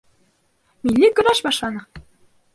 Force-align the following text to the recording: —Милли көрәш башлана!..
—Милли 0.87 1.11
көрәш 1.21 1.43
башлана!.. 1.51 1.87